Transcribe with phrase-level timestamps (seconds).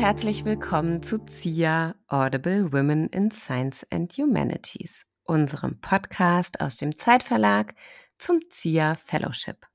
[0.00, 7.74] herzlich willkommen zu ZIA Audible Women in Science and Humanities, unserem Podcast aus dem Zeitverlag
[8.16, 9.66] zum ZIA Fellowship.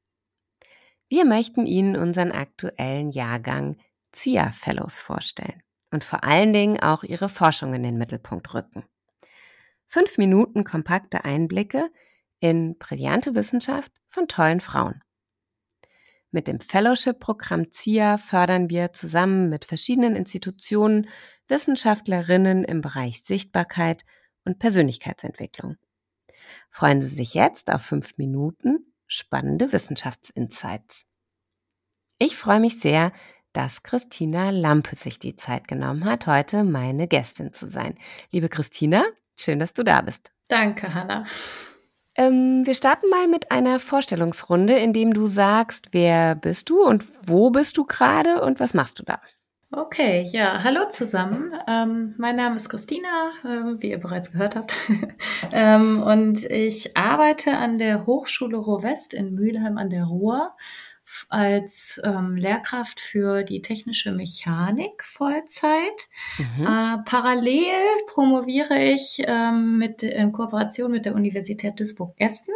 [1.10, 3.78] Wir möchten Ihnen unseren aktuellen Jahrgang
[4.14, 5.62] ZIA Fellows vorstellen
[5.92, 8.84] und vor allen Dingen auch ihre Forschung in den Mittelpunkt rücken.
[9.86, 11.92] Fünf Minuten kompakte Einblicke
[12.40, 15.04] in brillante Wissenschaft von tollen Frauen.
[16.32, 21.08] Mit dem Fellowship-Programm ZIA fördern wir zusammen mit verschiedenen Institutionen
[21.48, 24.04] Wissenschaftlerinnen im Bereich Sichtbarkeit
[24.44, 25.78] und Persönlichkeitsentwicklung.
[26.70, 31.06] Freuen Sie sich jetzt auf fünf Minuten spannende Wissenschaftsinsights.
[32.18, 33.12] Ich freue mich sehr,
[33.54, 37.98] dass Christina Lampe sich die Zeit genommen hat, heute meine Gästin zu sein.
[38.32, 39.06] Liebe Christina,
[39.38, 40.32] schön, dass du da bist.
[40.48, 41.26] Danke, Hanna.
[42.16, 47.06] Ähm, wir starten mal mit einer Vorstellungsrunde, in dem du sagst, wer bist du und
[47.28, 49.20] wo bist du gerade und was machst du da?
[49.72, 51.52] Okay, ja, hallo zusammen.
[51.68, 54.74] Ähm, mein Name ist Christina, äh, wie ihr bereits gehört habt.
[55.52, 60.56] ähm, und ich arbeite an der Hochschule Ruhr-West in Mülheim an der Ruhr
[61.30, 66.08] als ähm, Lehrkraft für die technische Mechanik Vollzeit.
[66.38, 66.66] Mhm.
[66.66, 67.74] Äh, parallel
[68.08, 72.54] promoviere ich ähm, mit, in Kooperation mit der Universität Duisburg-Essen.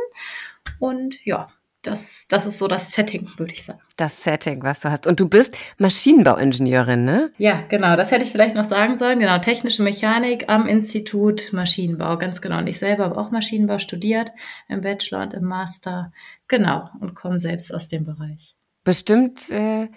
[0.79, 1.47] Und ja,
[1.81, 3.79] das, das ist so das Setting, würde ich sagen.
[3.95, 5.07] Das Setting, was du hast.
[5.07, 7.31] Und du bist Maschinenbauingenieurin, ne?
[7.37, 7.95] Ja, genau.
[7.95, 9.19] Das hätte ich vielleicht noch sagen sollen.
[9.19, 12.57] Genau, technische Mechanik am Institut Maschinenbau, ganz genau.
[12.57, 14.31] Und ich selber habe auch Maschinenbau studiert,
[14.67, 16.11] im Bachelor und im Master.
[16.47, 16.89] Genau.
[16.99, 18.55] Und komme selbst aus dem Bereich.
[18.83, 19.87] Bestimmt äh,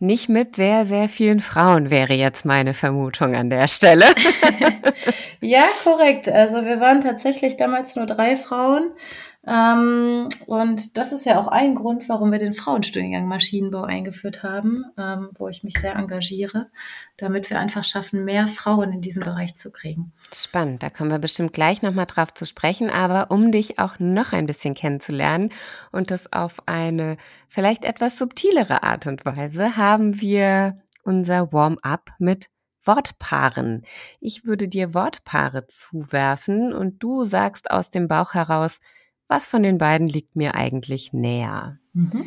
[0.00, 4.06] nicht mit sehr, sehr vielen Frauen, wäre jetzt meine Vermutung an der Stelle.
[5.40, 6.28] ja, korrekt.
[6.28, 8.92] Also wir waren tatsächlich damals nur drei Frauen.
[9.46, 14.84] Ähm, und das ist ja auch ein Grund, warum wir den Frauenstudiengang Maschinenbau eingeführt haben,
[14.98, 16.66] ähm, wo ich mich sehr engagiere,
[17.16, 20.12] damit wir einfach schaffen, mehr Frauen in diesem Bereich zu kriegen.
[20.34, 24.32] Spannend, da kommen wir bestimmt gleich nochmal drauf zu sprechen, aber um dich auch noch
[24.32, 25.50] ein bisschen kennenzulernen
[25.90, 27.16] und das auf eine
[27.48, 32.50] vielleicht etwas subtilere Art und Weise, haben wir unser Warm-up mit
[32.84, 33.84] Wortpaaren.
[34.20, 38.80] Ich würde dir Wortpaare zuwerfen und du sagst aus dem Bauch heraus,
[39.30, 41.78] was von den beiden liegt mir eigentlich näher?
[41.92, 42.26] Mhm.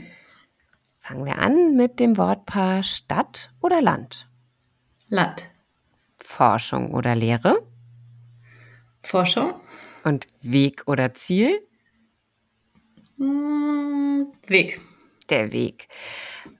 [0.99, 4.29] Fangen wir an mit dem Wortpaar Stadt oder Land?
[5.09, 5.49] Land.
[6.17, 7.61] Forschung oder Lehre?
[9.01, 9.53] Forschung.
[10.05, 11.59] Und Weg oder Ziel?
[13.17, 14.79] Hm, Weg.
[15.29, 15.89] Der Weg.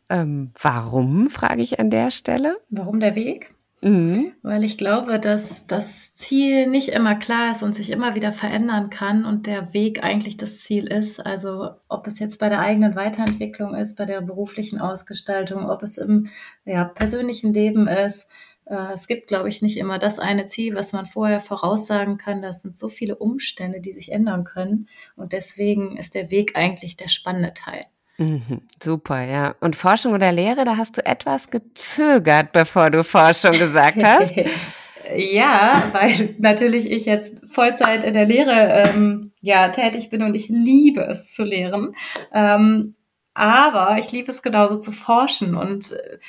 [0.10, 2.60] Ähm, warum, frage ich an der Stelle?
[2.70, 3.53] Warum der Weg?
[3.84, 4.32] Mhm.
[4.44, 8.90] Weil ich glaube, dass das Ziel nicht immer klar ist und sich immer wieder verändern
[8.90, 11.20] kann und der Weg eigentlich das Ziel ist.
[11.20, 15.98] Also ob es jetzt bei der eigenen Weiterentwicklung ist, bei der beruflichen Ausgestaltung, ob es
[15.98, 16.30] im
[16.64, 18.30] ja, persönlichen Leben ist.
[18.66, 22.42] Äh, es gibt, glaube ich, nicht immer das eine Ziel, was man vorher voraussagen kann.
[22.42, 24.88] Das sind so viele Umstände, die sich ändern können.
[25.18, 27.84] Und deswegen ist der Weg eigentlich der spannende Teil.
[28.24, 29.56] Mhm, super, ja.
[29.60, 34.34] Und Forschung oder Lehre, da hast du etwas gezögert, bevor du Forschung gesagt hast.
[35.16, 40.48] ja, weil natürlich ich jetzt Vollzeit in der Lehre ähm, ja tätig bin und ich
[40.50, 41.96] liebe es zu lehren.
[42.34, 42.96] Ähm,
[43.36, 45.56] aber ich liebe es genauso zu forschen.
[45.56, 46.20] Und äh,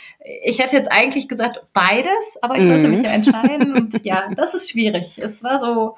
[0.45, 2.93] ich hätte jetzt eigentlich gesagt beides, aber ich sollte mhm.
[2.93, 3.77] mich ja entscheiden.
[3.77, 5.19] Und ja, das ist schwierig.
[5.19, 5.97] Es war so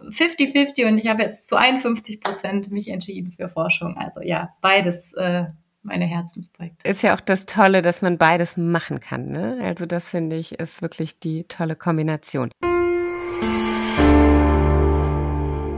[0.00, 3.96] 50-50 und ich habe jetzt zu 51 Prozent mich entschieden für Forschung.
[3.96, 5.44] Also ja, beides äh,
[5.82, 6.88] meine Herzensprojekte.
[6.88, 9.28] Ist ja auch das Tolle, dass man beides machen kann.
[9.28, 9.58] Ne?
[9.62, 12.50] Also das finde ich ist wirklich die tolle Kombination.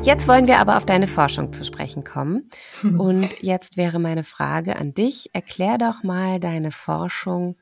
[0.02, 2.48] Jetzt wollen wir aber auf deine Forschung zu sprechen kommen.
[2.82, 5.30] Und jetzt wäre meine Frage an dich.
[5.32, 7.56] Erklär doch mal deine Forschung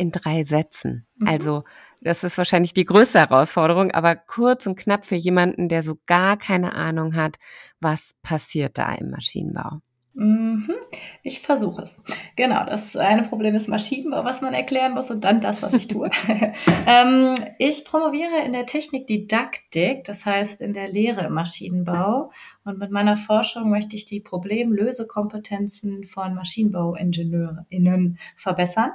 [0.00, 1.06] in drei Sätzen.
[1.16, 1.28] Mhm.
[1.28, 1.64] Also
[2.00, 6.38] das ist wahrscheinlich die größte Herausforderung, aber kurz und knapp für jemanden, der so gar
[6.38, 7.36] keine Ahnung hat,
[7.80, 9.80] was passiert da im Maschinenbau.
[10.14, 10.74] Mhm.
[11.22, 12.02] Ich versuche es.
[12.34, 15.86] Genau, das eine Problem ist Maschinenbau, was man erklären muss und dann das, was ich
[15.86, 16.10] tue.
[16.86, 22.32] ähm, ich promoviere in der Technikdidaktik, das heißt in der Lehre im Maschinenbau.
[22.64, 28.90] Und mit meiner Forschung möchte ich die Problemlösekompetenzen von MaschinenbauingenieurInnen verbessern.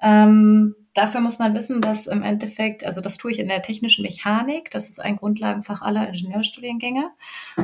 [0.00, 4.02] Ähm, dafür muss man wissen, dass im Endeffekt, also das tue ich in der technischen
[4.02, 7.10] Mechanik, das ist ein Grundlagenfach aller Ingenieurstudiengänge.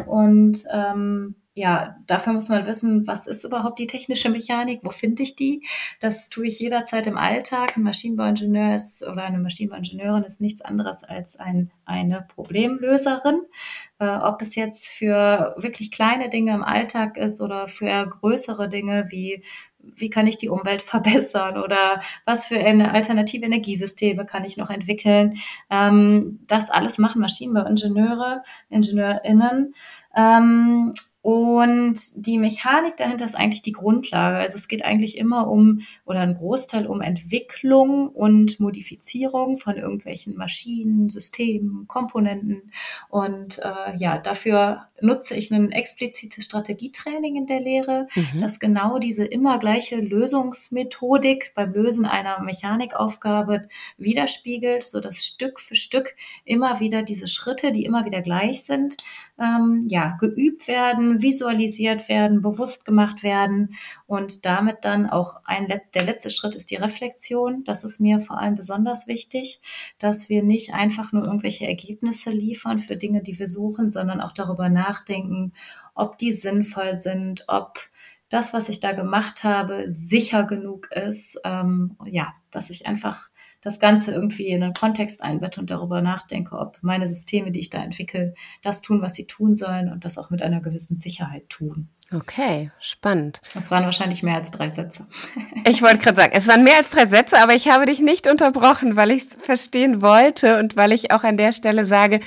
[0.07, 5.23] Und ähm, ja, dafür muss man wissen, was ist überhaupt die technische Mechanik, wo finde
[5.23, 5.67] ich die?
[6.01, 7.77] Das tue ich jederzeit im Alltag.
[7.77, 13.43] Ein Maschinenbauingenieur ist oder eine Maschinenbauingenieurin ist nichts anderes als ein, eine Problemlöserin.
[13.99, 19.07] Äh, ob es jetzt für wirklich kleine Dinge im Alltag ist oder für größere Dinge
[19.11, 19.45] wie
[19.85, 24.71] wie kann ich die Umwelt verbessern oder was für eine alternative Energiesysteme kann ich noch
[24.71, 25.39] entwickeln.
[25.71, 29.75] Ähm, das alles machen Maschinenbauingenieure, IngenieurInnen.
[30.15, 34.39] Ähm, und die Mechanik dahinter ist eigentlich die Grundlage.
[34.39, 40.35] Also es geht eigentlich immer um, oder ein Großteil um Entwicklung und Modifizierung von irgendwelchen
[40.37, 42.73] Maschinen, Systemen, Komponenten.
[43.09, 48.41] Und äh, ja, dafür nutze ich ein explizites Strategietraining in der Lehre, mhm.
[48.41, 55.77] das genau diese immer gleiche Lösungsmethodik beim Lösen einer Mechanikaufgabe widerspiegelt, so dass Stück für
[55.77, 58.97] Stück immer wieder diese Schritte, die immer wieder gleich sind,
[59.39, 63.75] ähm, ja, geübt werden, visualisiert werden, bewusst gemacht werden
[64.07, 67.65] und damit dann auch ein Letz der letzte Schritt ist die Reflexion.
[67.65, 69.61] Das ist mir vor allem besonders wichtig,
[69.99, 74.33] dass wir nicht einfach nur irgendwelche Ergebnisse liefern für Dinge, die wir suchen, sondern auch
[74.33, 75.53] darüber nachdenken,
[75.95, 77.79] ob die sinnvoll sind, ob
[78.29, 81.39] das, was ich da gemacht habe, sicher genug ist.
[81.45, 83.29] Ähm, ja, dass ich einfach
[83.63, 87.71] das Ganze irgendwie in einen Kontext einbette und darüber nachdenke, ob meine Systeme, die ich
[87.71, 91.49] da entwickle, das tun, was sie tun sollen und das auch mit einer gewissen Sicherheit
[91.49, 91.89] tun.
[92.13, 93.41] Okay, spannend.
[93.55, 95.07] Das waren wahrscheinlich mehr als drei Sätze.
[95.65, 98.29] Ich wollte gerade sagen, es waren mehr als drei Sätze, aber ich habe dich nicht
[98.29, 102.21] unterbrochen, weil ich es verstehen wollte und weil ich auch an der Stelle sage,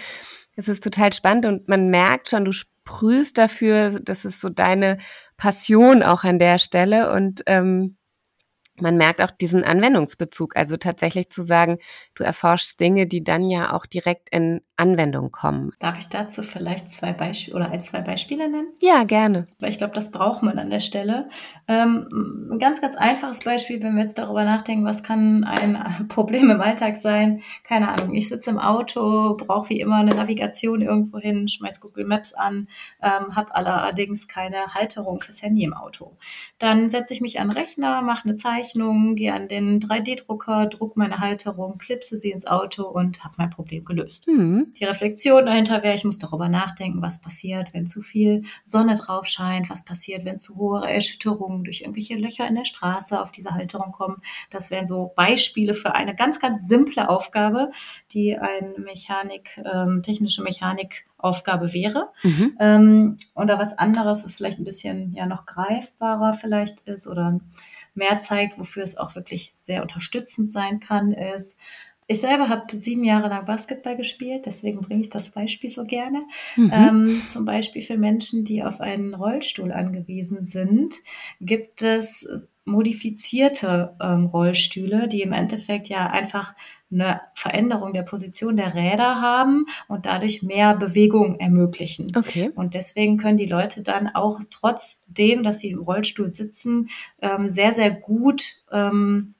[0.56, 5.00] es ist total spannend und man merkt schon, du sprühst dafür, das ist so deine
[5.36, 7.98] Passion auch an der Stelle und ähm,
[8.80, 11.78] man merkt auch diesen Anwendungsbezug, also tatsächlich zu sagen,
[12.14, 15.72] du erforschst Dinge, die dann ja auch direkt in Anwendung kommen.
[15.80, 18.72] Darf ich dazu vielleicht zwei Beispiele oder ein, zwei Beispiele nennen?
[18.82, 19.48] Ja, gerne.
[19.60, 21.30] Weil ich glaube, das braucht man an der Stelle.
[21.68, 26.50] Ähm, ein ganz, ganz einfaches Beispiel, wenn wir jetzt darüber nachdenken, was kann ein Problem
[26.50, 27.42] im Alltag sein?
[27.64, 32.06] Keine Ahnung, ich sitze im Auto, brauche wie immer eine Navigation irgendwo hin, schmeiß Google
[32.06, 32.68] Maps an,
[33.02, 36.18] ähm, habe allerdings keine Halterung fürs Handy im Auto.
[36.60, 40.98] Dann setze ich mich an den Rechner, mache eine Zeichnung, gehe an den 3D-Drucker, druck
[40.98, 44.28] meine Halterung, klipse sie ins Auto und habe mein Problem gelöst.
[44.28, 44.74] Mhm.
[44.80, 49.28] Die Reflexion dahinter wäre, ich muss darüber nachdenken, was passiert, wenn zu viel Sonne drauf
[49.28, 53.52] scheint, was passiert, wenn zu hohe Erschütterungen durch irgendwelche Löcher in der Straße auf diese
[53.52, 54.18] Halterung kommen.
[54.50, 57.72] Das wären so Beispiele für eine ganz, ganz simple Aufgabe,
[58.12, 62.10] die eine Mechanik, ähm, technische Mechanikaufgabe wäre.
[62.24, 62.58] Mhm.
[62.60, 67.40] Ähm, oder was anderes, was vielleicht ein bisschen ja noch greifbarer vielleicht ist oder
[67.96, 71.58] mehr zeigt, wofür es auch wirklich sehr unterstützend sein kann, ist,
[72.08, 76.24] ich selber habe sieben Jahre lang Basketball gespielt, deswegen bringe ich das Beispiel so gerne.
[76.56, 76.72] Mhm.
[76.74, 80.96] Ähm, zum Beispiel für Menschen, die auf einen Rollstuhl angewiesen sind,
[81.40, 82.28] gibt es
[82.66, 86.56] modifizierte ähm, Rollstühle, die im Endeffekt ja einfach
[86.92, 92.12] eine Veränderung der Position der Räder haben und dadurch mehr Bewegung ermöglichen.
[92.16, 92.52] Okay.
[92.56, 96.90] Und deswegen können die Leute dann auch trotzdem, dass sie im Rollstuhl sitzen,
[97.22, 99.35] ähm, sehr, sehr gut ähm,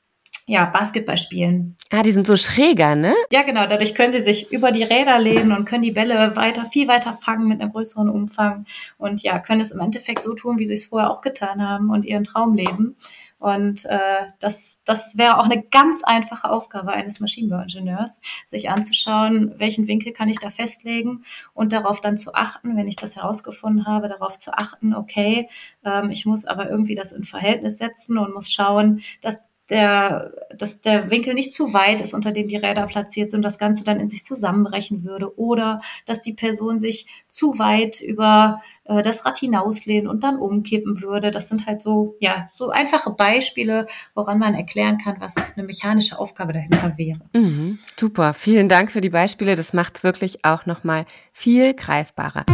[0.48, 1.76] ja, Basketball spielen.
[1.90, 3.16] Ah, die sind so schräger, ne?
[3.32, 3.66] Ja, genau.
[3.66, 7.14] Dadurch können sie sich über die Räder lehnen und können die Bälle weiter, viel weiter
[7.14, 8.66] fangen mit einem größeren Umfang
[8.98, 11.90] und ja, können es im Endeffekt so tun, wie sie es vorher auch getan haben
[11.90, 12.96] und ihren Traum leben.
[13.40, 19.88] Und äh, das, das wäre auch eine ganz einfache Aufgabe eines Maschinenbauingenieurs, sich anzuschauen, welchen
[19.88, 24.10] Winkel kann ich da festlegen und darauf dann zu achten, wenn ich das herausgefunden habe,
[24.10, 25.50] darauf zu achten, okay,
[25.84, 30.82] ähm, ich muss aber irgendwie das in Verhältnis setzen und muss schauen, dass der, dass
[30.82, 34.00] der Winkel nicht zu weit ist, unter dem die Räder platziert sind, das Ganze dann
[34.00, 39.40] in sich zusammenbrechen würde oder dass die Person sich zu weit über äh, das Rad
[39.40, 41.32] hinauslehnen und dann umkippen würde.
[41.32, 46.20] Das sind halt so, ja, so einfache Beispiele, woran man erklären kann, was eine mechanische
[46.20, 47.20] Aufgabe dahinter wäre.
[47.34, 49.56] Mhm, super, vielen Dank für die Beispiele.
[49.56, 52.46] Das macht es wirklich auch nochmal viel greifbarer.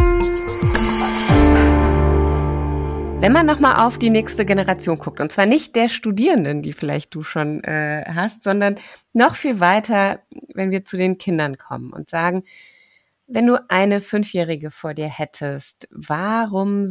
[3.22, 7.13] Wenn man nochmal auf die nächste Generation guckt, und zwar nicht der Studierenden, die vielleicht
[7.13, 8.80] du schon äh, hast, sondern
[9.13, 10.24] noch viel weiter,
[10.56, 12.46] wenn wir zu den Kindern kommen und sagen,
[13.28, 16.88] wenn du eine Fünfjährige vor dir hättest, warum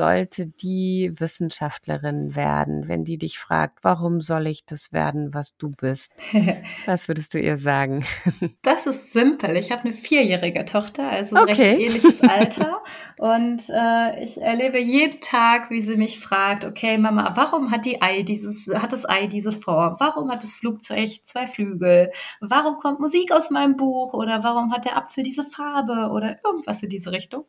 [0.00, 5.68] sollte die Wissenschaftlerin werden, wenn die dich fragt, warum soll ich das werden, was du
[5.68, 6.12] bist?
[6.86, 8.04] Was würdest du ihr sagen?
[8.62, 9.56] Das ist simpel.
[9.56, 11.52] Ich habe eine vierjährige Tochter, also ein okay.
[11.52, 12.82] recht ähnliches Alter.
[13.18, 18.00] Und äh, ich erlebe jeden Tag, wie sie mich fragt, okay, Mama, warum hat die
[18.02, 19.96] Ei dieses, hat das Ei diese Form?
[19.98, 22.10] Warum hat das Flugzeug zwei Flügel?
[22.40, 24.14] Warum kommt Musik aus meinem Buch?
[24.14, 26.10] Oder warum hat der Apfel diese Farbe?
[26.12, 27.44] Oder irgendwas in diese Richtung.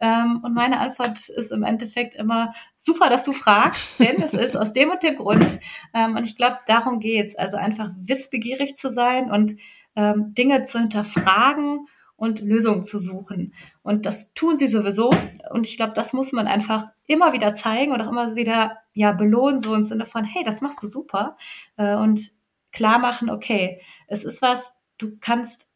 [0.00, 4.56] Ähm, und meine Antwort ist im Endeffekt immer super, dass du fragst, denn es ist
[4.56, 5.60] aus dem und dem Grund.
[5.94, 7.36] Ähm, und ich glaube, darum geht's.
[7.36, 9.56] Also einfach wissbegierig zu sein und
[9.96, 13.54] ähm, Dinge zu hinterfragen und Lösungen zu suchen.
[13.82, 15.10] Und das tun sie sowieso.
[15.50, 19.12] Und ich glaube, das muss man einfach immer wieder zeigen und auch immer wieder ja
[19.12, 21.36] belohnen, so im Sinne von, hey, das machst du super.
[21.76, 22.32] Äh, und
[22.72, 25.67] klar machen, okay, es ist was, du kannst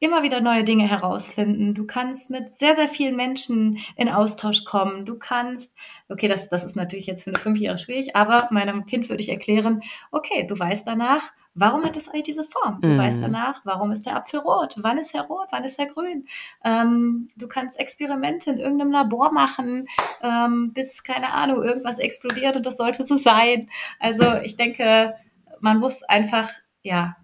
[0.00, 1.74] immer wieder neue Dinge herausfinden.
[1.74, 5.04] Du kannst mit sehr, sehr vielen Menschen in Austausch kommen.
[5.04, 5.76] Du kannst,
[6.08, 9.28] okay, das, das ist natürlich jetzt für eine Fünfjährige schwierig, aber meinem Kind würde ich
[9.28, 12.80] erklären, okay, du weißt danach, warum hat das Ei diese Form?
[12.80, 12.98] Du mm.
[12.98, 14.76] weißt danach, warum ist der Apfel rot?
[14.78, 15.48] Wann ist er rot?
[15.50, 16.26] Wann ist er grün?
[16.64, 19.86] Ähm, du kannst Experimente in irgendeinem Labor machen,
[20.22, 23.66] ähm, bis, keine Ahnung, irgendwas explodiert und das sollte so sein.
[23.98, 25.12] Also ich denke,
[25.60, 26.48] man muss einfach,
[26.82, 27.16] ja,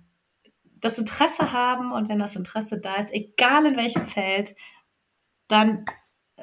[0.76, 4.54] das Interesse haben und wenn das Interesse da ist, egal in welchem Feld,
[5.49, 5.85] dann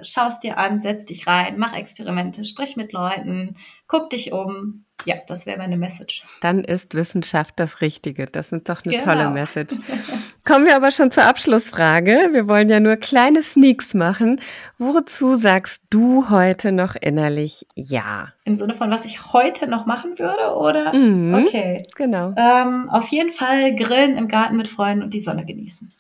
[0.02, 3.56] schau es dir an, setz dich rein, mach Experimente, sprich mit Leuten,
[3.88, 4.86] guck dich um.
[5.06, 6.24] Ja, das wäre meine Message.
[6.40, 8.26] Dann ist Wissenschaft das Richtige.
[8.26, 9.04] Das ist doch eine genau.
[9.04, 9.76] tolle Message.
[10.46, 12.30] Kommen wir aber schon zur Abschlussfrage.
[12.32, 14.40] Wir wollen ja nur kleine Sneaks machen.
[14.78, 18.30] Wozu sagst du heute noch innerlich Ja?
[18.46, 20.94] Im Sinne von, was ich heute noch machen würde, oder?
[20.94, 21.84] Mhm, okay.
[21.96, 22.34] Genau.
[22.38, 25.92] Ähm, auf jeden Fall grillen im Garten mit Freunden und die Sonne genießen.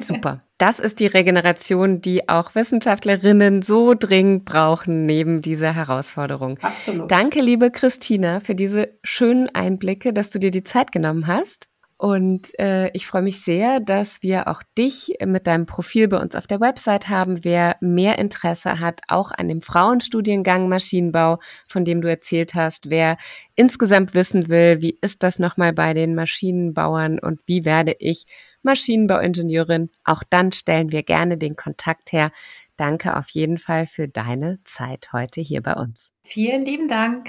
[0.00, 0.42] Super.
[0.58, 6.58] Das ist die Regeneration, die auch Wissenschaftlerinnen so dringend brauchen neben dieser Herausforderung.
[6.62, 7.10] Absolut.
[7.10, 11.67] Danke, liebe Christina, für diese schönen Einblicke, dass du dir die Zeit genommen hast.
[12.00, 16.36] Und äh, ich freue mich sehr, dass wir auch dich mit deinem Profil bei uns
[16.36, 17.42] auf der Website haben.
[17.42, 23.16] Wer mehr Interesse hat, auch an dem Frauenstudiengang Maschinenbau, von dem du erzählt hast, wer
[23.56, 28.26] insgesamt wissen will, wie ist das nochmal bei den Maschinenbauern und wie werde ich
[28.62, 32.30] Maschinenbauingenieurin, auch dann stellen wir gerne den Kontakt her.
[32.76, 36.12] Danke auf jeden Fall für deine Zeit heute hier bei uns.
[36.22, 37.28] Vielen lieben Dank.